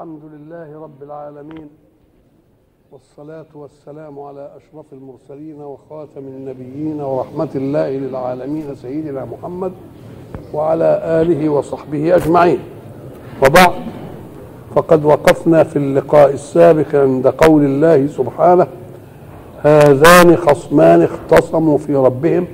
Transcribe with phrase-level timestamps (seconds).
[0.00, 1.68] الحمد لله رب العالمين
[2.92, 9.72] والصلاة والسلام على أشرف المرسلين وخاتم النبيين ورحمة الله للعالمين سيدنا محمد
[10.54, 12.58] وعلى آله وصحبه أجمعين.
[13.46, 13.72] وبعد
[14.74, 18.66] فقد وقفنا في اللقاء السابق عند قول الله سبحانه
[19.62, 22.46] هذان خصمان اختصموا في ربهم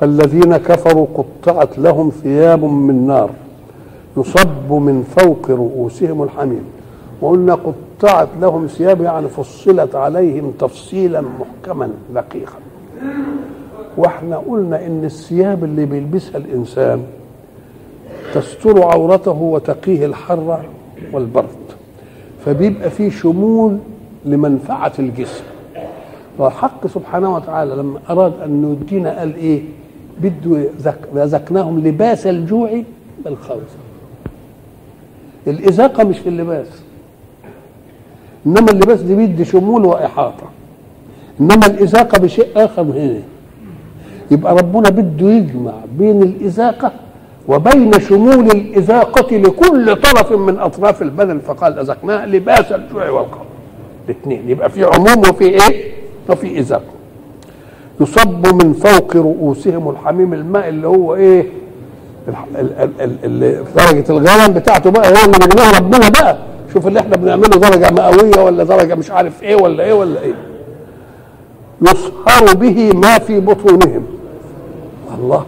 [0.00, 3.30] فالذين كفروا قطعت لهم ثياب من نار.
[4.16, 6.64] يصب من فوق رؤوسهم الحميم.
[7.20, 12.58] وقلنا قطعت لهم ثياب يعني فصلت عليهم تفصيلا محكما دقيقا.
[13.96, 17.02] وإحنا قلنا إن الثياب اللي بيلبسها الإنسان
[18.34, 20.60] تستر عورته وتقيه الحر
[21.12, 21.46] والبرد.
[22.44, 23.76] فبيبقى فيه شمول
[24.24, 25.44] لمنفعة الجسم.
[26.38, 29.62] والحق سبحانه وتعالى لما أراد أن يدينا قال إيه؟
[30.22, 30.64] بده
[31.14, 32.82] رزقناهم لباس الجوع
[33.24, 33.76] بالخوف.
[35.46, 36.66] الإزاقة مش في اللباس.
[38.46, 40.44] إنما اللباس دي بيدي شمول وإحاطة.
[41.40, 43.20] إنما الإزاقة بشيء آخر هنا.
[44.30, 46.92] يبقى ربنا بده يجمع بين الإزاقة
[47.48, 51.38] وبين شمول الإزاقة لكل طرف من أطراف البدن.
[51.38, 53.42] فقال أزقناها لباس الجوع والخوف
[54.08, 54.50] الاثنين.
[54.50, 55.92] يبقى في عموم وفي إيه؟
[56.28, 56.92] وفي إزاقة.
[58.00, 61.46] يصب من فوق رؤوسهم الحميم الماء اللي هو إيه؟
[63.76, 66.36] درجة الغلم بتاعته بقى هو اللي بيجناه ربنا بقى.
[66.72, 70.34] شوف اللي إحنا بنعمله درجة مئوية ولا درجة مش عارف إيه ولا إيه ولا إيه.
[71.82, 74.06] يصهر به ما في بطونهم.
[75.18, 75.44] الله.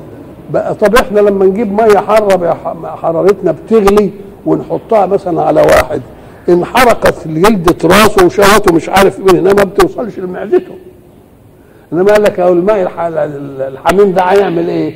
[0.51, 2.55] بقى طب إحنا لما نجيب مية حاره
[3.03, 4.11] حرارتنا بتغلي
[4.47, 6.03] ونحطها مثلا على واحد
[6.49, 10.73] ان حرقت جلدة راسه وشهوته مش عارف إيه هنا ما بتوصلش لمعدته.
[11.93, 12.83] انما قال لك اهو الماء
[13.69, 14.95] الحميم ده هيعمل إيه؟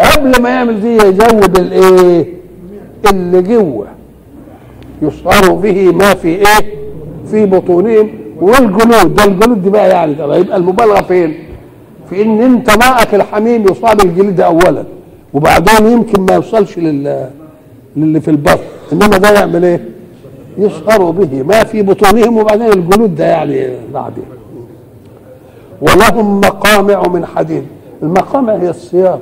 [0.00, 2.26] قبل ما يعمل دي يجوب الايه؟
[3.10, 3.86] اللي جوه.
[5.02, 6.78] يصهر به ما في إيه؟
[7.30, 11.34] في بطونهم والجلود ده الجلود دي بقى يعني ده يبقى المبالغة فين؟
[12.10, 14.84] في ان انت ماءك الحميم يصاب الجلد اولا
[15.34, 17.30] وبعدين يمكن ما يوصلش لل
[17.96, 18.58] للي في البطن.
[18.92, 19.80] انما ده يعمل إيه؟
[20.58, 24.24] يصهر به ما في بطونهم وبعدين الجلود ده يعني بعدين.
[25.82, 27.64] ولهم مقامع من حديد.
[28.02, 29.20] المقامع هي السياط.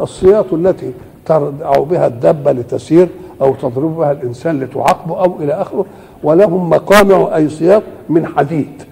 [0.00, 0.92] السياط التي
[1.26, 3.08] تردع بها الدابة لتسير
[3.42, 5.84] أو تضرب بها الإنسان لتعاقبه أو إلى آخره
[6.22, 8.82] ولهم مقامع أي سياط من حديد.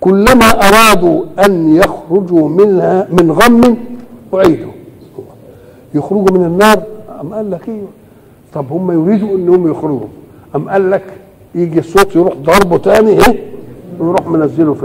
[0.00, 3.76] كلما أرادوا أن يخرجوا منها من غم
[4.34, 4.72] أعيدوا.
[5.94, 6.82] يخرجوا من النار
[7.20, 7.82] أم قال لك إيه؟
[8.54, 10.06] طب هم يريدوا أنهم يخرجوا
[10.56, 11.02] أم قال لك
[11.54, 13.44] يجي الصوت يروح ضربه تاني إيه؟
[14.00, 14.80] ويروح منزله في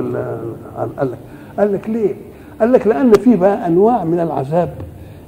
[0.78, 1.18] قال لك
[1.60, 2.16] قال لك ليه؟
[2.60, 4.74] قال لك لأن في بقى أنواع من العذاب.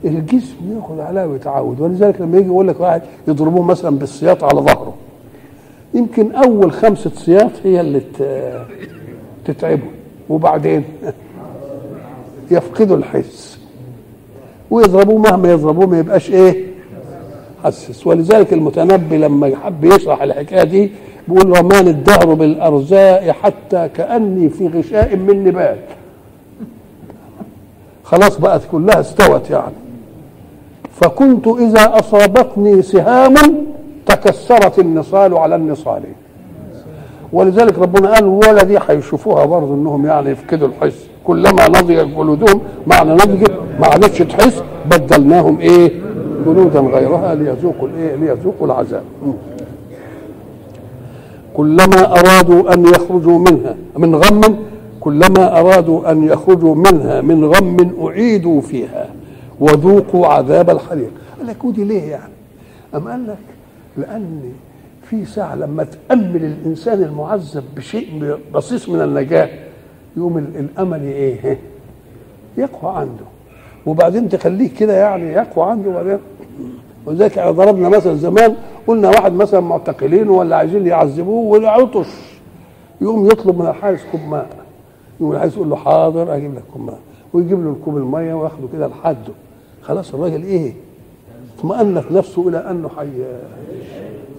[0.06, 4.94] الجسم ياخد عليها ويتعود ولذلك لما يجي يقول لك واحد يضربوه مثلا بالسياط على ظهره.
[5.94, 8.02] يمكن أول خمسة سياط هي اللي
[9.46, 9.88] تتعبه
[10.30, 10.84] وبعدين
[12.52, 13.60] يفقدوا الحس.
[14.72, 16.66] ويضربوه مهما يضربوه ما يبقاش إيه؟
[17.64, 20.92] حسس ولذلك المتنبي لما حب يشرح الحكاية دي
[21.28, 25.86] بيقول رمان الدهر بالارزاء حتى كأني في غشاء من نبات.
[28.04, 29.91] خلاص بقت كلها استوت يعني.
[31.02, 33.34] فكنت إذا أصابتني سهام
[34.06, 36.02] تكسرت النصال على النصال.
[37.34, 41.06] ولذلك ربنا قال ولا دي هيشوفوها برضه إنهم يعني يفقدوا الحس.
[41.24, 45.92] كلما نضجت جلودهم معنى نضجت ما عادتش تحس بدلناهم إيه؟
[46.46, 49.04] جلودا غيرها ليذوقوا الإيه؟ ليذوقوا العذاب.
[51.54, 54.42] كلما أرادوا أن يخرجوا منها من غم
[55.00, 59.10] كلما أرادوا أن يخرجوا منها من غم أعيدوا فيها.
[59.62, 61.12] وذوقوا عذاب الحريق.
[61.38, 62.34] قال لك ودي ليه يعني؟
[62.96, 63.38] أم قال لك
[63.98, 64.54] لأن
[65.04, 69.50] في ساعة لما تأمل الإنسان المعذب بشيء بسيط من النجاة
[70.18, 71.58] يوم الأمل إيه؟
[72.58, 73.26] يقوى عنده.
[73.86, 76.18] وبعدين تخليه كده يعني يقوى عنده وبعدين
[77.06, 78.56] ولذلك ضربنا مثلا زمان
[78.88, 82.08] قلنا واحد مثلا معتقلين ولا عايزين يعذبوه والعطش
[83.02, 84.50] يقوم يطلب من الحارس كوب ماء.
[85.20, 87.00] يقوم الحارس يقول له حاضر أجيب لك كوب ماء.
[87.34, 89.34] ويجيب له الكوب المية وياخده كده لحده.
[89.84, 90.74] خلاص الراجل إيه؟
[91.60, 93.08] اطمأنت نفسه إلى أنه حي.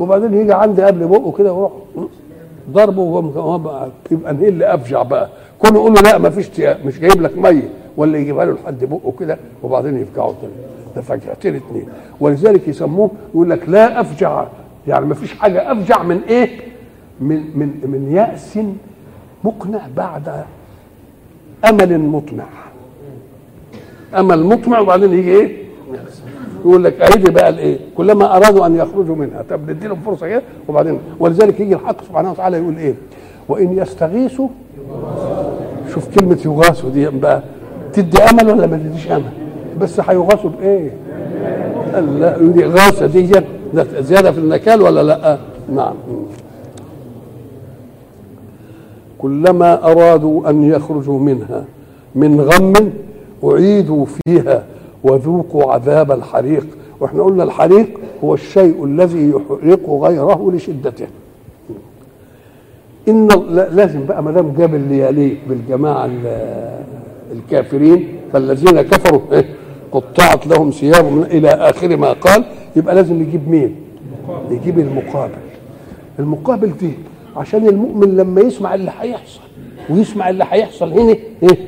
[0.00, 1.72] وبعدين يجي عندي قبل بقه كده ويروح
[2.70, 3.00] ضربه
[4.10, 5.28] يبقى إيه اللي أفجع بقى.
[5.58, 7.68] كله يقول له لا ما فيش مش جايب لك مية.
[7.96, 10.52] ولا يجيبها له لحد بقه كده وبعدين يفجعه تاني.
[10.96, 11.86] ده فجعتين اتنين.
[12.20, 14.46] ولذلك يسموه يقول لك لا أفجع.
[14.88, 16.48] يعني ما فيش حاجة أفجع من إيه؟
[17.20, 18.58] من من من يأس
[19.44, 20.44] مقنع بعد
[21.68, 22.44] أمل مطمع
[24.14, 25.62] امل مطمع وبعدين يجي إيه؟
[26.60, 29.42] يقول لك اهدي بقى الإيه؟ كلما أرادوا أن يخرجوا منها.
[29.50, 30.98] طب ندي لهم فرصة كده وبعدين.
[31.18, 32.94] ولذلك يجي الحق سبحانه وتعالى يقول إيه؟
[33.48, 34.48] وإن يستغيثوا
[35.94, 37.42] شوف كلمة يغاثوا دي بقى.
[37.92, 39.22] تدي أمل ولا ما تديش أمل؟
[39.80, 40.90] بس هيغاثوا بإيه؟
[42.18, 43.30] لا دي غاثة دي
[44.00, 45.38] زيادة في النكال ولا لا؟
[45.74, 45.94] نعم.
[49.18, 51.64] كلما أرادوا أن يخرجوا منها
[52.14, 52.72] من غم
[53.44, 54.64] أعيدوا فيها
[55.04, 56.66] وذوقوا عذاب الحريق.
[57.00, 57.88] وإحنا قلنا الحريق
[58.24, 61.06] هو الشيء الذي يحرق غيره لشدته.
[63.08, 63.28] إن
[63.72, 66.10] لازم بقى ما دام جاب اللي يليق بالجماعه
[67.32, 69.20] الكافرين فالذين كفروا
[69.92, 72.44] قطعت لهم ثياب إلى آخر ما قال.
[72.76, 73.76] يبقى لازم يجيب مين؟
[74.50, 75.32] يجيب المقابل.
[76.18, 76.90] المقابل دي
[77.36, 79.40] عشان المؤمن لما يسمع اللي هيحصل
[79.90, 81.58] ويسمع اللي هيحصل هنا إيه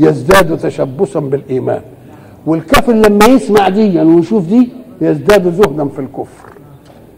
[0.00, 1.82] يزداد تشبثا بالإيمان.
[2.46, 4.68] والكافر لما يسمع دي ويشوف دي
[5.00, 6.48] يزداد زهدا في الكفر.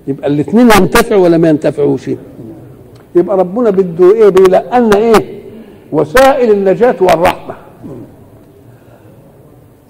[0.07, 2.11] يبقى الاثنين ينتفعوا ولا ما ينتفعوش
[3.15, 5.43] يبقى ربنا بده إيه؟ بيلقنا إيه؟
[5.93, 7.55] وسائل النجاة والرحمة.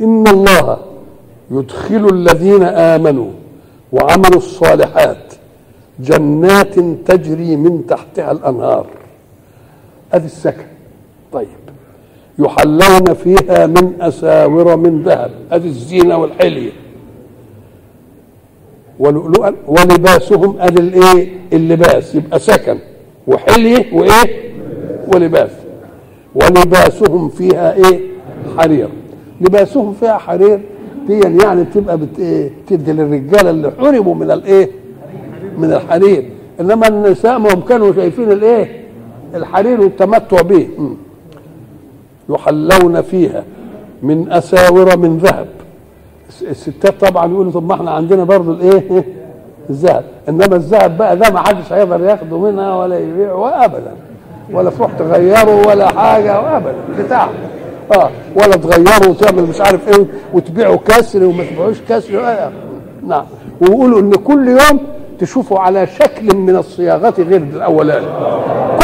[0.01, 0.79] إن الله
[1.51, 3.31] يدخل الذين آمنوا
[3.93, 5.35] وعملوا الصالحات
[6.01, 6.75] جنات
[7.07, 8.87] تجري من تحتها الأنهار.
[10.11, 10.67] هذه السكن.
[11.33, 11.63] طيب.
[12.39, 15.31] يحلون فيها من أساور من ذهب.
[15.53, 16.71] هذه الزينة والحلية.
[18.99, 20.57] ولؤلؤا ولباسهم.
[20.61, 22.15] ادي الايه؟ اللباس.
[22.15, 22.79] يبقى سكن.
[23.27, 24.53] وحلية وإيه؟
[25.15, 25.51] ولباس.
[26.35, 28.01] ولباسهم فيها إيه؟
[28.59, 28.89] حرير.
[29.41, 30.61] لباسهم فيها حرير
[31.07, 34.71] دي يعني بتبقى بت إيه بتدي للرجاله اللي حرموا من الإيه؟
[35.59, 36.25] من الحرير.
[36.61, 38.85] إنما النساء ما هم كانوا شايفين الإيه؟
[39.35, 40.69] الحرير والتمتع به.
[42.29, 43.44] يحلون فيها
[44.03, 45.47] من أساور من ذهب.
[46.43, 49.05] الستات طبعا يقولوا طب ما إحنا عندنا برضه الايه
[49.71, 50.05] الذهب.
[50.29, 53.93] إنما الذهب بقى ده ما حدش هيقدر ياخده منها ولا يبيعه ابدا
[54.53, 57.29] ولا تروح تغيره ولا حاجة ابدا بتاع.
[57.97, 62.21] آه ولا تغيره وتعمل مش عارف إيه وتبيعه كسر وما تبيعوش كسر.
[62.26, 62.50] آه.
[63.06, 63.25] نعم.
[63.61, 64.81] ويقولوا إن كل يوم
[65.19, 68.06] تشوفوا على شكل من الصياغات غير الاولاني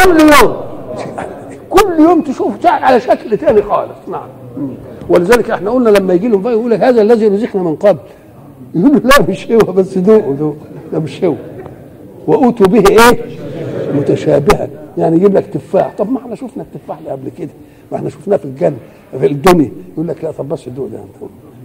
[0.05, 0.57] كل يوم.
[1.71, 4.09] كل يوم تشوف على شكل تاني خالص.
[4.09, 4.29] نعم.
[5.09, 7.99] ولذلك إحنا قلنا لما يجي لهم يقول لك هذا الذي رزقنا من قبل.
[8.75, 10.57] يقول له لا مش هو بس ذوقوا ذوق
[10.93, 11.35] ده مش هو.
[12.27, 13.19] وأوتوا به إيه؟
[13.95, 14.69] متشابها.
[14.99, 15.93] يعني يجيب لك تفاح.
[15.99, 17.51] طب ما إحنا شفنا التفاح ده قبل كده.
[17.93, 18.77] ما إحنا شفناه في الجنه
[19.21, 20.99] في الدنيا يقول لك لا طب بس الذوق ده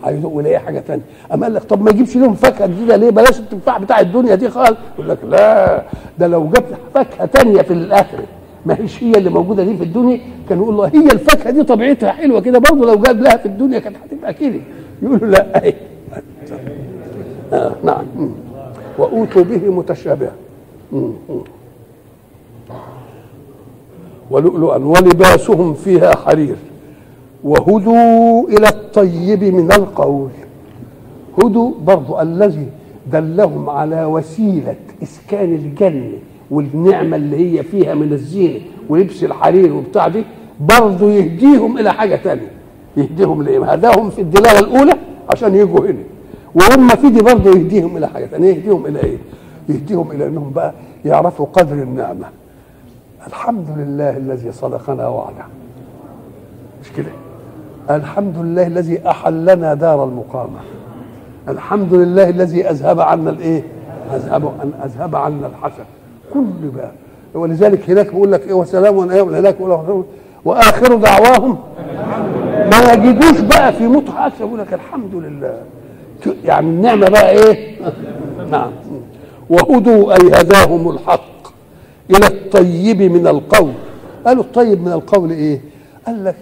[0.06, 1.04] هيذوق ولا حاجة ثانية
[1.34, 4.50] أما قال لك طب ما يجيبش لهم فاكهة جديدة ليه؟ بلاش التفاح بتاع الدنيا دي
[4.50, 4.78] خالص.
[4.96, 5.84] يقول لك لا
[6.19, 8.24] ده لو جبت فاكهة ثانية في الآخرة.
[8.65, 10.19] ما هيش هي اللي موجودة دي في الدنيا؟
[10.50, 13.79] كان يقول له هي الفاكهة دي طبيعتها حلوة كده برضه لو جاب لها في الدنيا
[13.79, 14.59] كانت هتبقى كده.
[15.01, 15.75] يقول له لا إيه
[17.53, 18.06] آه نعم.
[18.97, 20.31] وأوتوا به متشابها.
[24.31, 26.56] ولؤلؤا ولباسهم فيها حرير.
[27.44, 30.29] وهدوا إلى الطيب من القول.
[31.44, 32.67] هدوا برضو الذي
[33.12, 36.12] دلهم على وسيلة إسكان الجنة.
[36.51, 38.59] والنعمة اللي هي فيها من الزينه
[38.89, 40.24] ولبس الحرير وبتاع دي
[40.59, 42.51] برضه يهديهم إلى حاجة ثانية
[42.97, 44.94] يهديهم لإيه؟ هداهم في الدلالة الأولى
[45.31, 46.03] عشان يجوا هنا.
[46.55, 49.17] وهم في دي برضه يهديهم إلى حاجة ثانية يهديهم إلى إيه؟
[49.70, 50.74] يهديهم إلى إنهم بقى
[51.05, 52.25] يعرفوا قدر النعمة.
[53.27, 55.46] الحمد لله الذي صدقنا وعده.
[56.84, 57.12] مش كده؟
[57.89, 60.60] الحمد لله الذي أحلنا دار المقامة.
[61.50, 63.63] الحمد لله الذي أذهب عنا الإيه؟
[64.15, 65.84] أذهب أن أذهب عنا الحسن
[66.34, 66.91] كل بقى
[67.34, 69.55] ولذلك هناك بيقول لك إيه وسلام أيام هناك
[70.46, 71.58] وآخر دعواهم
[72.72, 75.62] ما يجدوش بقى في متعه يقول لك الحمد لله.
[76.44, 77.75] يعني النعمة بقى إيه؟
[78.51, 78.72] نعم.
[79.50, 81.48] وهدوا أي هداهم الحق
[82.10, 83.72] إلى الطيب من القول.
[84.25, 85.62] قالوا الطيب من القول إيه؟
[86.08, 86.36] قال لك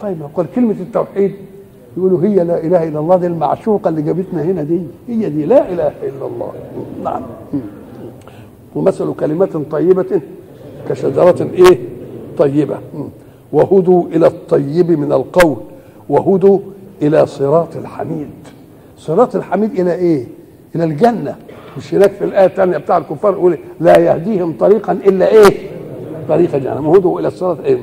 [0.00, 1.32] طيب قال كلمة التوحيد.
[1.96, 4.82] يقولوا هي لا إله إلا الله دي المعشوقة اللي جابتنا هنا دي.
[5.08, 6.52] هي دي لا إله إلا الله.
[7.04, 7.22] نعم.
[8.74, 10.20] ومثل كلمة طيبة
[10.88, 11.78] كشجرة إيه؟
[12.38, 12.78] طيبة.
[13.52, 15.56] وهدوا إلى الطيب من القول
[16.08, 16.58] وهدوا
[17.02, 18.30] إلى صراط الحميد.
[18.98, 20.26] صراط الحميد إلى إيه؟
[20.74, 21.36] إلى الجنة.
[21.78, 25.70] مش هناك في الآية الثانية بتاع الكفار يقول لا يهديهم طريقا إلا إيه؟
[26.28, 27.78] طريق جهنم هدوا إلى الصراط إيه؟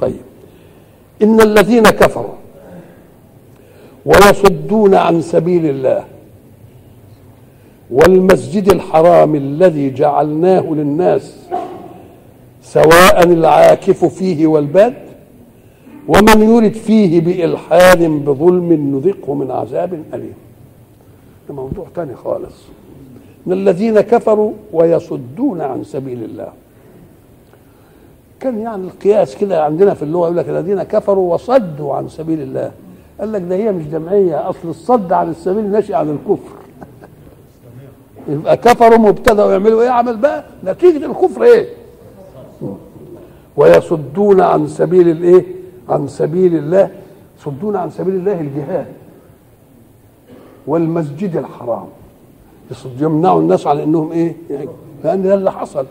[0.00, 0.20] طيب.
[1.22, 2.34] إن الذين كفروا
[4.06, 6.04] ويصدون عن سبيل الله
[7.92, 11.36] والمسجد الحرام الذي جعلناه للناس
[12.62, 14.94] سواء العاكف فيه والباد
[16.08, 20.34] ومن يرد فيه بإلحاد بظلم نذقه من عذاب أليم.
[21.48, 22.54] ده موضوع تاني خالص.
[23.46, 26.48] من الذين كفروا ويصدون عن سبيل الله.
[28.40, 32.72] كان يعني القياس كده عندنا في اللغة يقول لك الذين كفروا وصدوا عن سبيل الله.
[33.20, 36.61] قال لك ده هي مش جمعية أصل الصد عن السبيل ناشئ عن الكفر.
[38.28, 41.66] يبقى كفروا مبتدأ ويعملوا إيه؟ عمل بقى نتيجة الكفر إيه؟
[43.56, 45.44] ويصدون عن سبيل الإيه؟
[45.88, 46.90] عن سبيل الله
[47.40, 48.86] يصدون عن سبيل الله الجهاد
[50.66, 51.84] والمسجد الحرام.
[53.00, 54.36] يمنعوا الناس على إنهم إيه؟
[55.04, 55.86] لأن ده اللي حصل.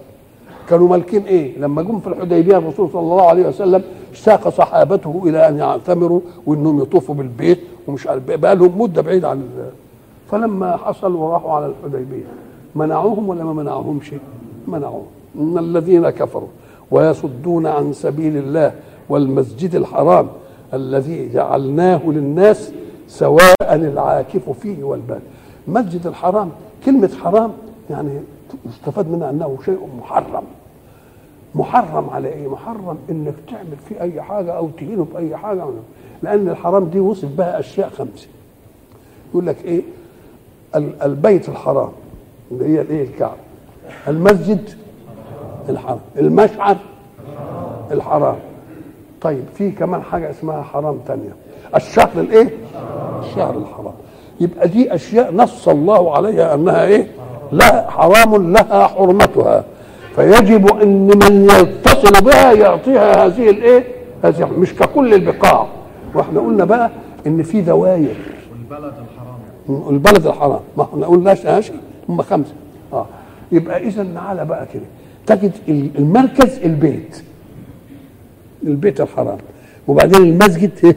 [0.69, 5.47] كانوا مالكين إيه؟ لما جم في الحديبية الرسول صلى الله عليه وسلم اشتاق صحابته إلى
[5.47, 9.43] أن يعتمروا وإنهم يطوفوا بالبيت ومش بقى لهم مدة بعيد عن
[10.31, 12.23] فلما حصل وراحوا على الحديبية
[12.75, 14.11] منعوهم ولا ما منعوهمش؟
[14.67, 16.47] منعوهم إن الذين كفروا
[16.91, 18.73] ويصدون عن سبيل الله
[19.09, 20.27] والمسجد الحرام
[20.73, 22.71] الذي جعلناه للناس
[23.07, 25.21] سواء العاكف فيه والباد
[25.67, 26.49] المسجد الحرام
[26.85, 27.51] كلمة حرام
[27.89, 28.11] يعني
[28.65, 30.43] يستفاد منها أنه شيء محرم
[31.55, 35.65] محرم على إيه؟ محرم إنك تعمل فيه أي حاجة أو تهينه بأي حاجة
[36.23, 38.27] لأن الحرام دي وصف بها أشياء خمسة
[39.31, 39.81] يقول لك إيه؟
[40.75, 41.89] ال- البيت الحرام
[42.51, 43.33] اللي هي الايه؟ الكعبة.
[44.07, 44.69] المسجد
[45.69, 45.99] الحرام.
[46.17, 46.77] المشعر
[47.91, 48.35] الحرام.
[49.21, 51.35] طيب في كمان حاجة اسمها حرام تانية.
[51.75, 52.49] الشهر الإيه؟
[53.19, 53.93] الشهر الحرام.
[54.39, 57.07] يبقى دي أشياء نص الله عليها أنها إيه؟
[57.51, 59.63] لا حرام لها حرمتها.
[60.15, 63.83] فيجب أن من يتصل بها يعطيها هذه الإيه؟
[64.23, 65.67] هذه مش ككل البقاع.
[66.15, 66.89] وإحنا قلنا بقى
[67.27, 68.15] إن في دواير.
[68.51, 68.93] والبلد
[69.89, 70.59] البلد الحرام.
[70.77, 71.73] ما إحنا قلناش ماشي
[72.09, 72.53] هم خمسة.
[72.93, 73.05] آه.
[73.51, 74.83] يبقى اذا تعالى بقى كده.
[75.27, 75.51] تجد
[75.99, 77.23] المركز البيت.
[78.63, 79.37] البيت الحرام.
[79.87, 80.95] وبعدين المسجد إيه؟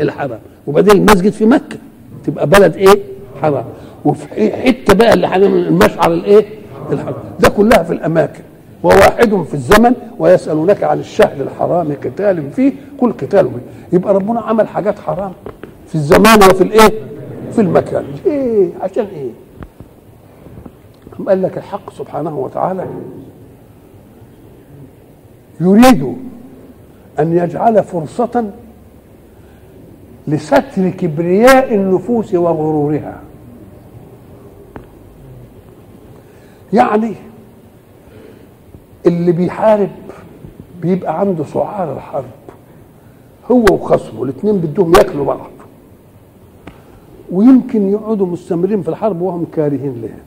[0.00, 0.38] الحرام.
[0.66, 1.76] وبعدين المسجد في مكة.
[2.24, 2.98] تبقى بلد إيه؟
[3.42, 3.64] حرام.
[4.04, 6.46] وفي حتة بقى اللي حرام المشعر الإيه؟
[6.92, 7.14] الحرام.
[7.40, 8.42] ده كلها في الأماكن.
[8.82, 13.50] وواحد في الزمن ويسألونك عن الشهر الحرام قتال فيه كل قتال
[13.92, 15.32] يبقى ربنا عمل حاجات حرام
[15.88, 16.92] في الزمان وفي الإيه؟
[17.52, 18.04] في المكان.
[18.26, 19.30] إيه عشان إيه؟
[21.28, 22.86] قال لك الحق سبحانه وتعالى
[25.60, 26.16] يريد
[27.18, 28.50] أن يجعل فرصة
[30.26, 33.20] لستر كبرياء النفوس وغرورها.
[36.72, 37.14] يعني
[39.06, 39.90] اللي بيحارب
[40.80, 42.24] بيبقى عنده سعار الحرب.
[43.50, 45.50] هو وخصمه الاثنين بدهم ياكلوا بعض.
[47.32, 50.18] ويمكن يقعدوا مستمرين في الحرب وهم كارهين لها.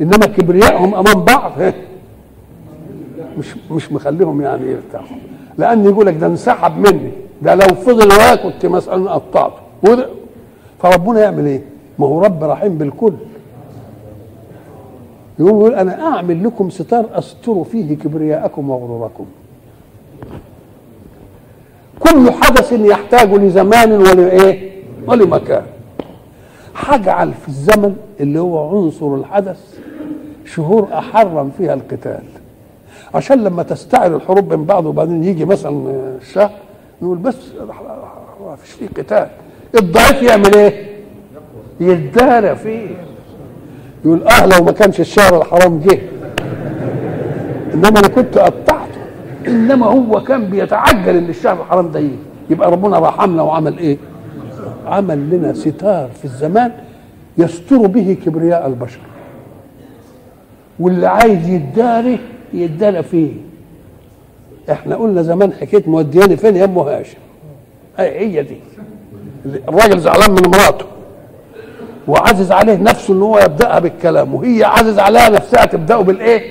[0.00, 1.52] إنما كبريائهم أمام بعض
[3.38, 5.16] مش مش مخليهم يعني يرتاحوا.
[5.58, 7.10] لأن يقول لك ده انسحب مني
[7.42, 10.06] ده لو فضل وياك كنت مثلا قطعته
[10.82, 11.62] فربنا يعمل إيه؟
[11.98, 13.12] ما هو رب رحيم بالكل.
[15.38, 19.24] يقول أنا أعمل لكم ستار أستر فيه كبرياءكم وغروركم.
[22.00, 24.70] كل حدث يحتاج لزمان ولإيه؟
[25.06, 25.62] ولمكان.
[26.76, 29.78] هجعل في الزمن اللي هو عنصر الحدث
[30.44, 32.22] شهور أحرم فيها القتال.
[33.14, 35.90] عشان لما تستعر الحروب بين بعض وبعدين يجي مثلا
[36.20, 36.50] الشهر
[37.02, 37.36] نقول بس
[38.46, 39.28] ما فيش فيه قتال.
[39.74, 40.86] الضعيف يعمل إيه؟
[41.80, 42.88] يتدارى فيه.
[44.04, 45.98] يقول آه لو ما كانش الشهر الحرام جه.
[47.74, 49.00] إنما أنا كنت قطعته.
[49.46, 52.16] إنما هو كان بيتعجل إن الشهر الحرام ده يجي.
[52.50, 53.98] يبقى ربنا رحمنا وعمل إيه؟
[54.86, 56.72] عمل لنا ستار في الزمان
[57.38, 59.00] يستر به كبرياء البشر.
[60.80, 62.18] واللي عايز يداري
[62.52, 63.32] يدارى فيه.
[64.70, 67.18] إحنا قلنا زمان حكاية مودياني فين؟ يا ام هاشم.
[67.98, 68.56] هي دي.
[69.68, 70.86] الراجل زعلان من مراته.
[72.08, 74.34] وعزز عليه نفسه إن هو يبدأها بالكلام.
[74.34, 76.42] وهي عزز عليها نفسها تبدأه بالإيه؟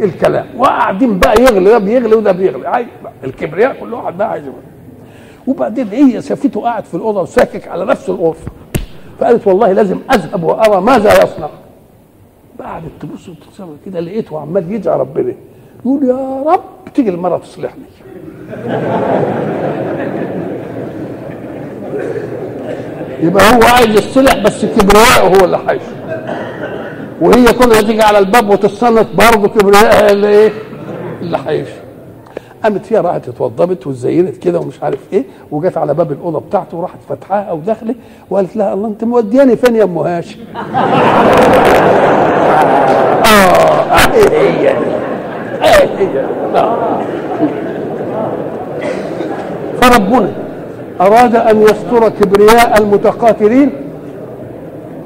[0.00, 0.46] الكلام.
[0.58, 2.86] وقاعدين بقى يغلي ده بيغلي وده بيغلي
[3.24, 4.44] الكبرياء كل واحد بقى عايز.
[5.46, 8.50] وبعدين هي سافته قاعد في الأوضة وساكك على نفس الغرفه
[9.20, 11.48] فقالت والله لازم أذهب وأرى ماذا يصنع.
[12.60, 15.32] قعدت تبص وتتصور كده لقيته عمال يدعي ربنا.
[15.80, 16.62] يقول يا رب
[16.94, 17.82] تيجي المرة تصلحني.
[23.22, 25.82] يبقى هو عايز يصلح بس كبرياءه هو اللي حايش
[27.20, 30.52] وهي كلها تيجي على الباب وتتصنت برضه كبرياءها اللي إيه؟
[31.22, 31.68] اللي حايش
[32.64, 36.98] قامت هي راحت اتوضبت واتزينت كده ومش عارف إيه وجت على باب الأوضة بتاعته وراحت
[37.08, 37.94] فتحاها وداخله
[38.30, 40.38] وقالت لها الله أنت مودياني فين يا أم هاشم؟
[43.26, 44.68] آه هي
[45.62, 46.20] هي
[46.54, 47.00] آه.
[49.82, 50.28] فربنا
[51.00, 53.70] أراد أن يستر كبرياء المتقاتلين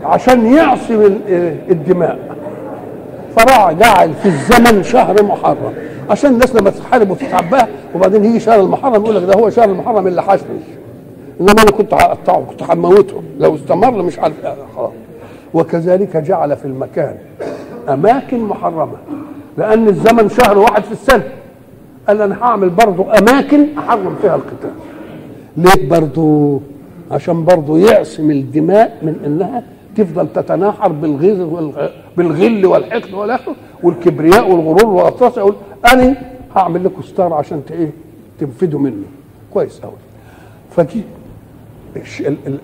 [0.04, 2.19] عشان يعصم ال- الدماء
[3.37, 5.73] فراح جعل في الزمن شهر محرم
[6.10, 9.68] عشان الناس لما تتحارب وتتعب بها وبعدين يجي شهر المحرم يقول لك ده هو شهر
[9.70, 10.48] المحرم اللي حاشني.
[11.40, 14.34] إنما أنا كنت هقطعه كنت هموته لو استمر مش عارف.
[14.76, 14.92] خلاص.
[15.54, 17.16] وكذلك جعل في المكان
[17.88, 18.96] أماكن محرمة.
[19.58, 21.24] لأن الزمن شهر واحد في السنة.
[22.08, 24.70] قال أنا هعمل برضه أماكن أحرم فيها القتال.
[25.56, 26.60] ليه برضه
[27.10, 29.62] عشان برضه يعصم الدماء من إنها
[29.96, 30.92] تفضل تتناحر.
[32.16, 33.52] بالغل والحقد والأخر
[33.82, 35.54] والكبرياء والغرور يقول
[35.92, 36.16] أنا
[36.56, 37.90] هعمل لكم ستار عشان إيه؟
[38.40, 39.04] تنفذوا مني
[39.54, 39.92] كويس قوي
[40.76, 41.02] فجي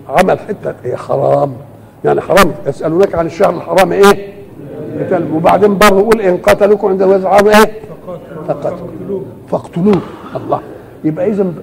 [0.09, 1.53] عمل حتة هي حرام.
[2.05, 2.51] يعني حرام.
[2.67, 4.33] يسألونك عن الشهر الحرام إيه؟
[5.33, 7.71] وبعدين برضه يقول إن قتلوكم عند وزعهم إيه؟
[8.47, 9.25] فقتلوه.
[9.51, 10.01] فاقتلوه.
[10.35, 10.61] الله.
[11.03, 11.53] يبقى إذا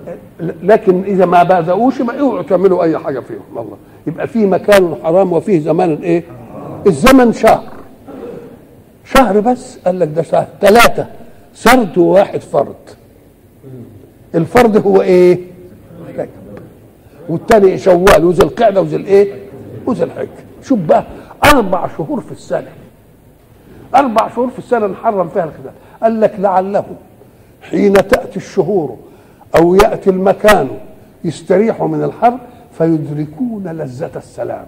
[0.41, 3.41] لكن إذا ما بادئوش ما اوعوا تعملوا أي حاجة فيهم.
[3.51, 3.77] الله.
[4.07, 6.23] يبقى في مكان حرام وفيه زمان إيه؟
[6.87, 7.63] الزمن شهر.
[9.05, 9.79] شهر بس.
[9.87, 10.47] قال لك ده شهر.
[10.61, 11.07] ثلاثة.
[11.55, 12.75] سرد وواحد فرد.
[14.35, 15.41] الفرد هو إيه؟
[16.09, 16.29] رجب
[17.29, 19.35] والتاني شوال وذي القعدة وذي الإيه؟
[19.87, 20.29] وذي الحجه
[20.63, 21.05] شوف بقى
[21.45, 22.73] أربع شهور في السنة.
[23.95, 26.85] أربع شهور في السنة نحرم فيها القتال قال لك لعله
[27.63, 28.97] حين تأتي الشهور
[29.57, 30.69] أو يأتي المكان
[31.25, 32.39] يستريحوا من الحرب
[32.79, 34.67] فيدركون لذة السلام.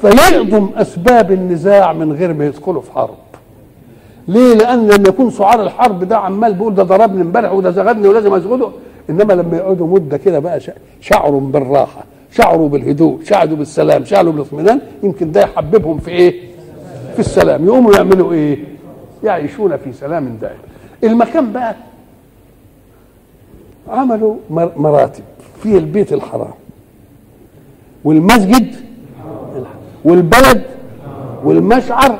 [0.00, 3.16] فيعظم أسباب النزاع من غير ما يدخلوا في حرب.
[4.28, 8.34] ليه؟ لأن لما يكون سعار الحرب ده عمال بيقول ده ضربني امبارح وده زغدني ولازم
[8.34, 8.70] أزغده
[9.10, 14.80] إنما لما يقعدوا مدة كده بقى شع- شعروا بالراحة شعروا بالهدوء شعروا بالسلام شعروا بالاطمئنان
[15.02, 16.40] يمكن ده يحببهم في إيه؟
[17.14, 18.58] في السلام يقوموا يعملوا إيه؟
[19.24, 20.58] يعيشون في سلام دائم
[21.04, 21.74] المكان بقى
[23.88, 25.22] عملوا مر- مراتب
[25.62, 26.50] في البيت الحرام
[28.04, 28.74] والمسجد
[30.04, 30.62] والبلد
[31.44, 32.18] والمشعر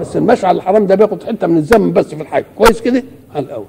[0.00, 3.02] بس المشعر الحرام ده بياخد حتة من الزمن بس في الحج كويس كده؟
[3.34, 3.64] على الأول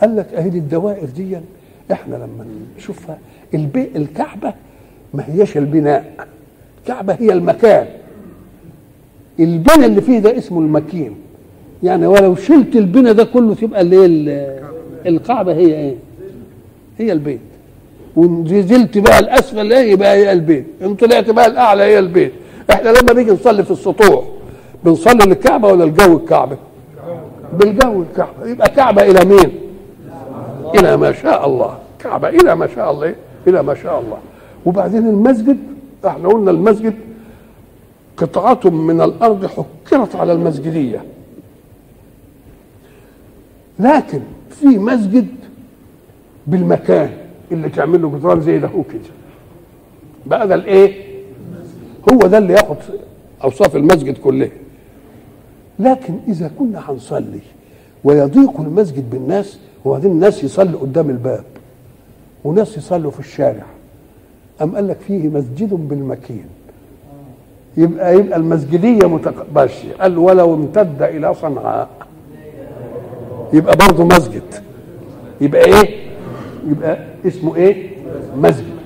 [0.00, 1.38] قال لك اهي الدوائر دي
[1.92, 2.46] إحنا لما
[2.78, 3.18] نشوفها
[3.54, 4.54] البي الكعبة
[5.14, 6.14] ما هيش البناء.
[6.82, 7.86] الكعبة هي المكان.
[9.40, 11.16] البناء اللي فيه ده اسمه المكين
[11.82, 14.60] يعني ولو شلت البناء ده كله تبقى اللي هي ال-
[15.06, 15.94] الكعبة هي إيه؟
[16.98, 17.40] هي البيت.
[18.16, 20.64] ونزلت بقى الأسفل إيه يبقى هي البيت.
[20.82, 22.32] إن طلعت بقى الأعلى هي البيت.
[22.70, 24.24] إحنا لما نيجي نصلي في السطوح
[24.86, 26.56] بنصلي للكعبه ولا الجو الكعبة؟
[27.52, 28.46] بالجو الكعبة.
[28.46, 29.52] يبقى كعبة إلى مين؟
[30.74, 31.78] إلى ما شاء الله.
[31.98, 33.14] كعبة إلى ما شاء الله
[33.46, 34.18] إلى ما شاء الله.
[34.66, 35.58] وبعدين المسجد
[36.06, 36.94] إحنا قلنا المسجد
[38.16, 41.04] قطعة من الأرض حكرت على المسجدية.
[43.78, 44.20] لكن
[44.50, 45.26] في مسجد
[46.46, 47.10] بالمكان
[47.52, 49.00] اللي تعمل له جدران زي ده كده.
[50.26, 51.06] بقى ده الإيه؟
[52.12, 52.76] هو ده اللي ياخد
[53.44, 54.50] أوصاف المسجد كلها.
[55.78, 57.40] لكن إذا كنا هنصلي
[58.04, 61.44] ويضيق المسجد بالناس وبعدين الناس يصلوا قدام الباب
[62.44, 63.64] وناس يصلوا في الشارع
[64.62, 66.44] أم قال لك فيه مسجد بالمكين؟
[67.76, 71.88] يبقى يبقى المسجدية متقبلش قال ولو امتد إلى صنعاء.
[73.52, 74.42] يبقى برضه مسجد.
[75.40, 76.06] يبقى إيه؟
[76.66, 77.90] يبقى اسمه إيه؟
[78.36, 78.76] مسجد.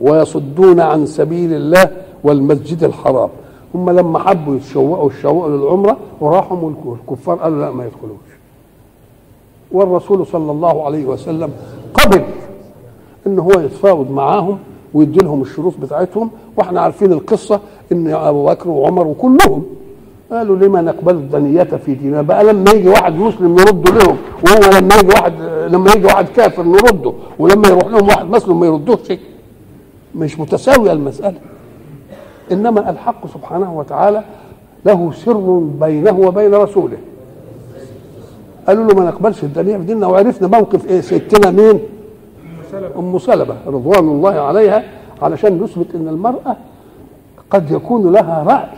[0.00, 1.90] ويصدون عن سبيل الله
[2.24, 3.30] والمسجد الحرام.
[3.74, 8.28] هم لما حبوا يتشوقوا الشوق للعمرة وراحوا الكفار قالوا لا ما يدخلوش.
[9.72, 11.50] والرسول صلى الله عليه وسلم
[11.94, 12.22] قبل
[13.26, 14.58] إن هو يتفاوض معاهم
[14.94, 17.60] ويدي لهم الشروط بتاعتهم وإحنا عارفين القصة
[17.92, 19.62] إن أبو بكر وعمر وكلهم
[20.30, 24.94] قالوا لما نقبل الدنية في ديننا؟ بقى لما يجي واحد مسلم نرده لهم وهو لما
[24.94, 25.32] يجي واحد
[25.70, 29.12] لما يجي واحد كافر نرده ولما يروح لهم واحد مسلم ما يردوش.
[30.14, 31.38] مش متساوية المسألة.
[32.52, 34.22] إنما الحق سبحانه وتعالى
[34.84, 36.96] له سر بينه وبين رسوله.
[38.66, 41.80] قالوا له ما نقبلش الدنيا في ديننا وعرفنا موقف إيه ستنا مين؟
[42.98, 44.82] أم سلمة رضوان الله عليها
[45.22, 46.56] علشان نثبت إن المرأة
[47.50, 48.68] قد يكون لها رأي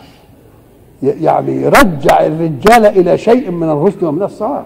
[1.02, 4.64] يعني يرجع الرجال إلى شيء من الرشد ومن الصواب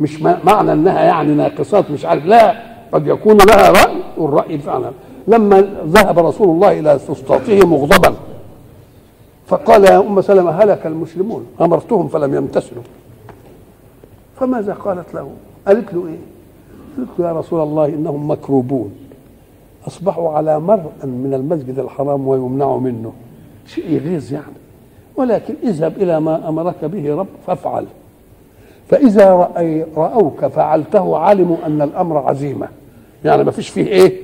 [0.00, 2.54] مش معنى إنها يعني ناقصات مش عارف لا
[2.92, 4.90] قد يكون لها رأي والرأي فعلا.
[5.28, 8.14] لما ذهب رسول الله إلى فسطاطه مغضبا.
[9.46, 12.82] فقال يا أم سلمة هلك المسلمون أمرتهم فلم يمتثلوا.
[14.40, 15.30] فماذا قالت له؟
[15.66, 16.18] قالت له إيه؟
[16.96, 18.94] قالت له يا رسول الله إنهم مكروبون.
[19.86, 23.12] أصبحوا على مرء من المسجد الحرام ويمنعوا منه.
[23.66, 24.54] شيء يغيظ يعني.
[25.16, 27.86] ولكن اذهب إلى ما أمرك به رب فافعل.
[28.88, 32.68] فإذا رأي رأوك فعلته علموا أن الأمر عزيمة.
[33.24, 34.20] يعني ما فيش فيه إيه؟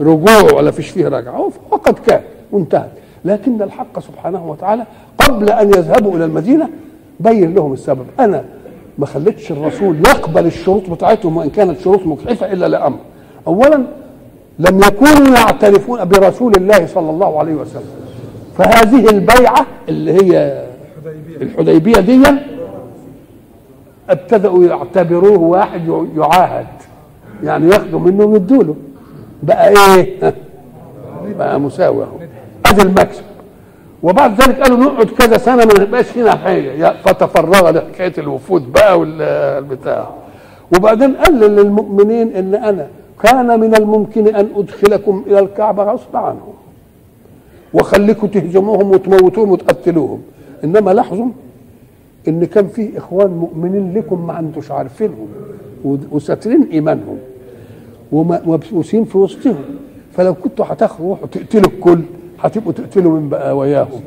[0.00, 1.50] رجوع ولا فيش فيه رجعة.
[1.70, 2.90] وقد كان وانتهت.
[3.24, 4.86] لكن الحق سبحانه وتعالى
[5.18, 6.68] قبل أن يذهبوا إلى المدينة
[7.20, 8.06] بين لهم السبب.
[8.20, 8.44] أنا
[8.98, 12.98] ما خليتش الرسول يقبل الشروط بتاعتهم وإن كانت شروط مجحفة إلا لأمر.
[13.46, 13.82] اولا
[14.58, 17.90] لم يكونوا يعترفون برسول الله صلى الله عليه وسلم.
[18.58, 20.64] فهذه البيعة اللي هي
[21.42, 22.00] الحديبية.
[22.00, 22.22] دي
[24.10, 26.66] ابتدأوا يعتبروه واحد يعاهد.
[27.42, 28.74] يعني ياخدوا منه ويدوا له
[29.42, 30.34] بقى إيه؟
[31.38, 32.33] بقى مساوي أهو.
[32.74, 33.22] ادي المكسب
[34.02, 36.92] وبعد ذلك قالوا نقعد كذا سنة ما نبقاش هنا حاجة.
[37.04, 40.10] فتفرغ لحكاية الوفود بقى والبتاع
[40.76, 42.86] وبعدين قال للمؤمنين إن أنا
[43.22, 46.54] كان من الممكن أن أدخلكم إلى الكعبة غصب عنهم.
[47.74, 50.22] وخليكم تهزموهم وتموتوهم وتقتلوهم.
[50.64, 51.26] إنما لاحظوا
[52.28, 55.28] إن كان في إخوان مؤمنين لكم ما انتوش عارفينهم
[55.84, 57.18] وساترين إيمانهم.
[58.12, 59.64] ومبسوسين في وسطهم.
[60.12, 62.00] فلو كنتوا هتاخدوا تقتلوا الكل
[62.44, 64.00] هتبقوا تقتلوا من بقى وياهم.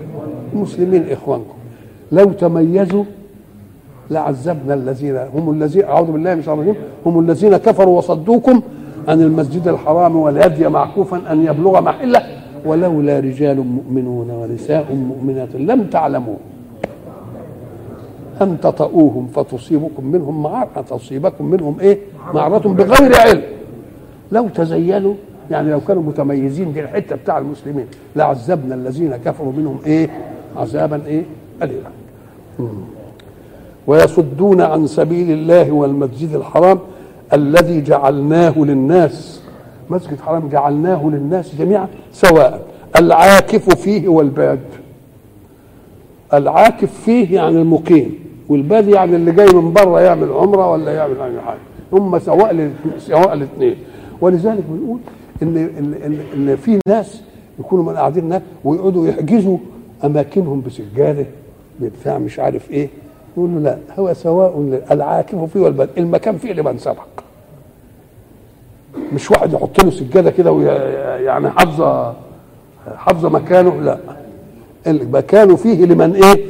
[0.54, 1.54] المسلمين إخوانكم.
[2.12, 3.04] لو تميزوا
[4.12, 6.82] لعذبنا الذين هم الذين أعوذ بالله من الشيطان الرجيم.
[7.06, 8.62] هم الذين كفروا وصدوكم
[9.08, 12.22] عن المسجد الحرام والهدي معكوفا أن يبلغ محلة.
[12.66, 16.36] ولولا رجال مؤمنون ونساء مؤمنات لم تعلموا.
[18.42, 20.86] أن تطؤوهم فتصيبكم منهم معرة.
[20.90, 21.98] تصيبكم منهم إيه؟
[22.34, 23.42] معرة بغير علم.
[24.32, 25.14] لو تزينوا
[25.52, 30.10] يعني لو كانوا متميزين دي الحتة بتاع المسلمين لعذبنا الذين كفروا منهم إيه؟
[30.58, 31.24] عذابا إيه؟
[31.64, 31.90] أليما.
[33.88, 36.80] ويصدون عن سبيل الله والمسجد الحرام
[37.34, 39.42] الذي جعلناه للناس.
[39.90, 42.62] مسجد حرام جعلناه للناس جميعا سواء
[42.96, 44.60] العاكف فيه والباد.
[46.34, 51.42] العاكف فيه يعني المقيم والباد يعني اللي جاي من بره يعمل عمرة ولا يعمل أي
[51.42, 51.60] حاجة.
[51.94, 53.76] هم سواء سواء الاثنين.
[54.22, 55.00] ولذلك بنقول
[55.42, 57.22] ان ان ان, في ناس
[57.60, 59.58] يكونوا من قاعدين هناك ويقعدوا يحجزوا
[60.04, 61.26] أماكنهم بسجادة
[61.82, 62.90] بتاع مش عارف إيه.
[63.38, 67.06] يقول له لا هو سواء العاكف فيه والباد المكان فيه لمن سبق.
[69.14, 70.52] مش واحد يحط له سجادة كده
[71.18, 72.14] يعني حافظه
[72.98, 73.98] حافظه مكانه لا.
[74.88, 76.46] المكان فيه لمن إيه؟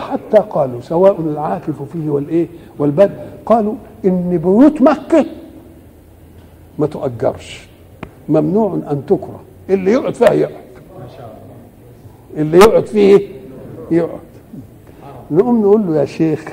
[0.00, 2.46] حتى قالوا سواء العاكف فيه والايه
[2.78, 3.10] والباد
[3.46, 5.26] قالوا إن بيوت مكة
[6.78, 7.67] ما تؤجرش.
[8.28, 9.40] ممنوع أن تكره.
[9.70, 10.62] اللي يقعد فيها يقعد.
[12.36, 13.28] اللي يقعد فيه
[13.90, 14.18] يقعد.
[15.30, 16.44] نقوم نقول له يا شيخ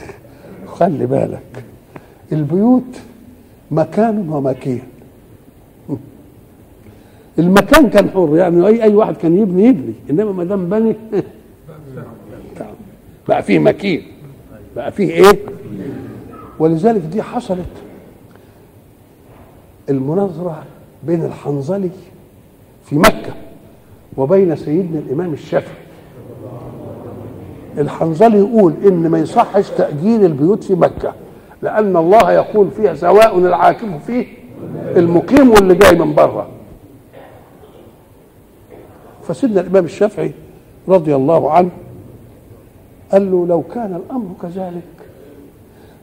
[0.67, 1.63] خلي بالك.
[2.31, 2.99] البيوت
[3.71, 4.81] مكان ومكين
[7.39, 9.93] المكان كان حر يعني اي أي واحد كان يبني يبني.
[10.09, 10.95] إنما ما دام بني
[13.27, 14.01] بقى فيه مكين
[14.75, 15.39] بقى فيه إيه؟
[16.59, 17.65] ولذلك دي حصلت.
[19.89, 20.63] المناظرة
[21.07, 21.89] بين الحنظلي
[22.85, 23.33] في مكة
[24.17, 25.85] وبين سيدنا الإمام الشافعي.
[27.77, 31.13] الحنظلي يقول إن ما يصحش تأجير البيوت في مكة
[31.61, 34.25] لأن الله يقول فيها سواء العاكف فيه
[34.97, 36.47] المقيم واللي جاي من بره.
[39.23, 40.31] فسيدنا الإمام الشافعي
[40.87, 41.69] رضي الله عنه
[43.11, 44.81] قال له لو كان الأمر كذلك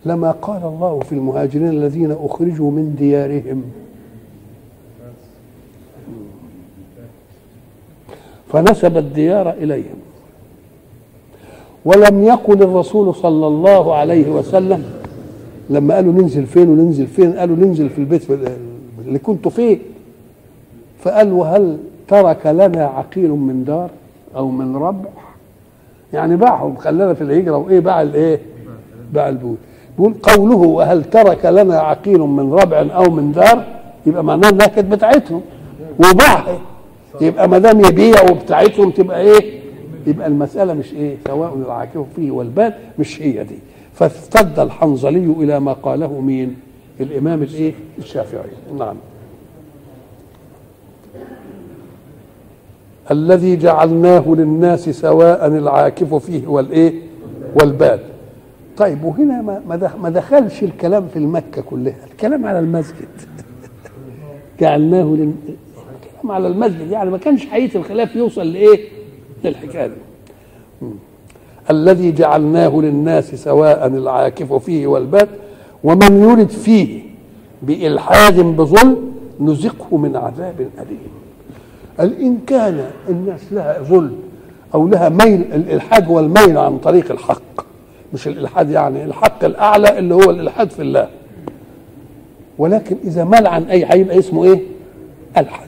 [0.05, 3.63] لما قال الله في المهاجرين الذين أخرجوا من ديارهم
[8.53, 9.97] فنسب الديار إليهم.
[11.85, 14.85] ولم يقل الرسول صلى الله عليه وسلم
[15.71, 18.23] لما قالوا ننزل فين وننزل فين قالوا ننزل في البيت
[19.07, 19.79] اللي كنتوا فيه.
[21.03, 21.77] فقال وهل
[22.09, 23.91] ترك لنا عقيل من دار
[24.37, 25.09] أو من ربع؟
[26.13, 27.57] يعني باعهم خلانا في الهجرة.
[27.57, 28.41] وإيه باع الايه
[29.13, 29.59] باع البيوت
[29.99, 33.65] بيقول قوله وهل ترك لنا عقيل من ربع أو من دار؟
[34.07, 35.41] يبقى معناه إنها كانت بتاعتهم.
[35.99, 36.59] وباعها
[37.21, 39.61] يبقى ما دام يبيع وبتاعتهم تبقى إيه؟
[40.07, 43.59] يبقى المسألة مش إيه؟ سواء العاكف فيه والبال مش هي دي.
[43.95, 46.57] فاستد الحنظلي إلى ما قاله مين؟
[47.01, 48.51] الإمام الإيه؟ الشافعي.
[48.79, 48.97] نعم.
[53.11, 56.93] الذي جعلناه للناس سواء العاكف فيه والإيه؟
[57.55, 58.01] والباد
[58.77, 59.61] طيب وهنا
[60.03, 61.97] ما دخلش الكلام في المكة كلها.
[62.13, 63.09] الكلام على المسجد.
[64.61, 65.33] جعلناه لل...
[66.23, 68.89] الكلام على المسجد يعني ما كانش حقيقه الخلاف يوصل لإيه؟
[69.45, 69.95] للحكاية دي.
[71.71, 75.29] الذي جعلناه للناس سواء العاكف فيه والباد
[75.85, 77.03] ومن يرد فيه
[77.63, 80.99] بإلحاد بظلم نزقه من عذاب أليم.
[81.99, 84.17] قال إن كان الناس لها ظلم
[84.75, 87.43] أو لها ميل الإلحاد هو الميل عن طريق الحق.
[88.15, 91.09] مش الإلحاد يعني الحق الأعلى اللي هو الإلحاد في الله.
[92.59, 94.61] ولكن إذا مال عن أي هيبقى اسمه إيه؟
[95.37, 95.67] ألحد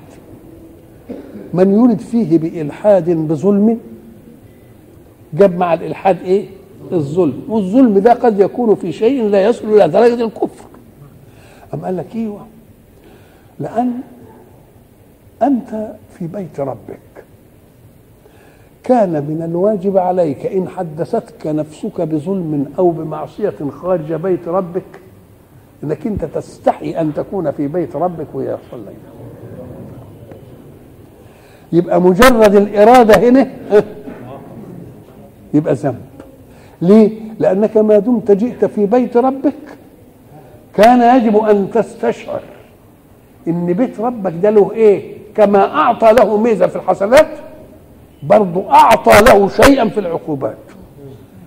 [1.54, 3.78] من يرد فيه بإلحاد بظلم
[5.34, 6.46] جاب مع الإلحاد إيه؟
[6.92, 7.42] الظلم.
[7.48, 10.64] والظلم ده قد يكون في شيء لا يصل إلى درجة الكفر.
[11.74, 12.46] أم قال لك إيوه.
[13.60, 13.92] لأن
[15.42, 16.98] أنت في بيت ربك.
[18.84, 24.82] كان من الواجب عليك إن حدثتك نفسك بظلم أو بمعصية خارج بيت ربك
[25.84, 29.13] إنك أنت تستحي أن تكون في بيت ربك ويحصل لك
[31.74, 33.50] يبقى مجرد الإرادة هنا
[35.54, 36.00] يبقى ذنب.
[36.82, 39.54] ليه؟ لأنك ما دمت جئت في بيت ربك.
[40.74, 42.40] كان يجب أن تستشعر
[43.48, 47.28] إن بيت ربك ده له إيه؟ كما أعطى له ميزة في الحسنات
[48.22, 50.56] برضه أعطى له شيئا في العقوبات.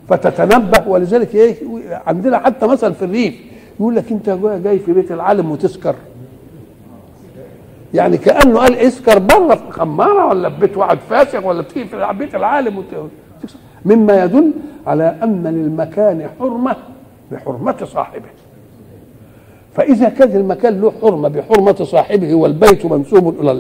[0.10, 1.56] فتتنبه ولذلك إيه؟
[2.08, 3.36] عندنا حتى مثلا في الريف
[3.80, 4.30] يقول لك أنت
[4.64, 5.96] جاي في بيت العالم وتسكر.
[7.94, 12.36] يعني كأنه قال إسكر بره في خماره ولا في بيت واحد فاسق ولا في بيت
[12.36, 12.84] العالم
[13.86, 14.52] مما يدل
[14.88, 16.76] على أن للمكان حرمة
[17.32, 18.26] بحرمة صاحبه.
[19.74, 23.52] فإذا كان المكان له حرمة بحرمة صاحبه والبيت منسوب إلى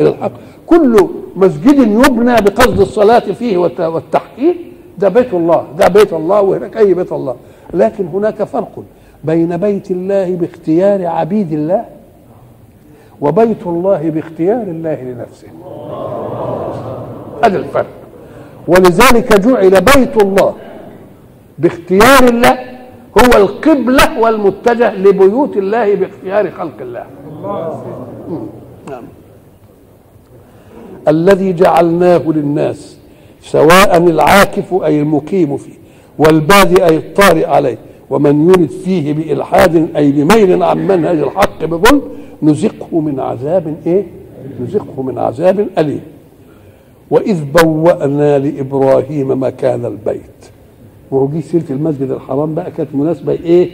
[0.00, 0.32] إلى الحق
[0.66, 4.56] كل مسجد يبنى بقصد الصلاة فيه والتحقيق
[4.98, 7.36] ده بيت الله ده بيت الله وهناك أي بيت الله.
[7.74, 8.82] لكن هناك فرق
[9.24, 11.84] بين بيت الله باختيار عبيد الله
[13.20, 15.48] وبيت الله باختيار الله لنفسه.
[17.44, 17.86] هذا الفرق.
[18.68, 20.54] ولذلك جعل بيت الله
[21.58, 22.58] باختيار الله
[23.18, 27.06] هو القبلة والمتجه لبيوت الله باختيار خلق الله.
[28.90, 29.04] نعم.
[31.08, 32.96] الذي جعلناه للناس
[33.42, 35.72] سواء العاكف أي المقيم فيه
[36.18, 37.78] والبادئ أي الطارئ عليه
[38.10, 42.02] ومن يرد فيه بإلحاد أي بميل عن منهج الحق بظلم
[42.42, 44.06] نزقه من عذاب إيه؟
[44.62, 46.00] نزقه من عذاب أليم.
[47.10, 50.50] وإذ بوأنا لإبراهيم مكان البيت.
[51.12, 53.70] جه سيرة المسجد الحرام بقى كانت مناسبة إيه؟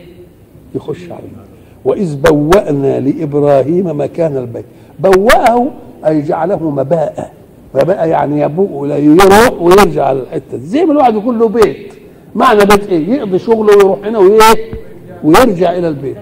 [0.74, 1.44] يخش عليه
[1.84, 4.64] وإذ بوأنا لإبراهيم مكان البيت.
[4.98, 5.66] بوأه
[6.06, 7.32] أي جعله مباء
[7.74, 10.66] مباء يعني يبوء يروح ويرجع على الحتة دي.
[10.66, 11.92] زي ما الواحد يكون له بيت.
[12.34, 14.18] معنى بيت إيه؟ يقضي شغله ويروح هنا
[15.24, 16.16] ويرجع إلى البيت.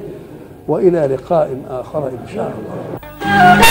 [0.69, 3.63] وإلى لقاء آخر إن شاء الله.